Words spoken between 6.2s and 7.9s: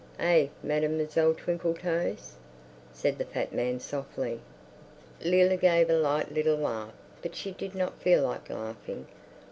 little laugh, but she did